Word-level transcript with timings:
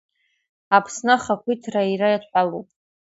Аԥсны 0.75 1.11
ахақәира 1.15 1.81
иара 1.87 2.07
иадҳәалоуп. 2.11 2.67